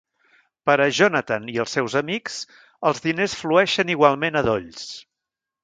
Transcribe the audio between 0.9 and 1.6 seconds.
Jonathan i